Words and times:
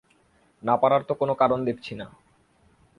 না 0.63 0.75
পারার 0.77 1.01
তো 1.03 1.13
কোনো 1.15 1.33
কারণ 1.35 1.59
দেখছি 1.65 1.93
না। 1.95 2.07